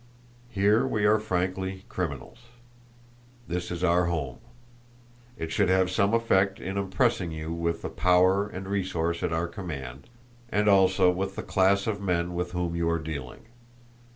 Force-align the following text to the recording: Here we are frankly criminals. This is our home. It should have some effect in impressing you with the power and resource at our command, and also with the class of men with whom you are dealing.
Here 0.49 0.83
we 0.87 1.05
are 1.05 1.19
frankly 1.19 1.85
criminals. 1.87 2.39
This 3.47 3.69
is 3.69 3.83
our 3.83 4.05
home. 4.05 4.39
It 5.37 5.51
should 5.51 5.69
have 5.69 5.91
some 5.91 6.15
effect 6.15 6.59
in 6.59 6.75
impressing 6.75 7.31
you 7.31 7.53
with 7.53 7.83
the 7.83 7.89
power 7.89 8.47
and 8.47 8.67
resource 8.67 9.21
at 9.21 9.31
our 9.31 9.47
command, 9.47 10.09
and 10.51 10.67
also 10.67 11.11
with 11.11 11.35
the 11.35 11.43
class 11.43 11.85
of 11.85 12.01
men 12.01 12.33
with 12.33 12.53
whom 12.53 12.75
you 12.75 12.89
are 12.89 12.97
dealing. 12.97 13.41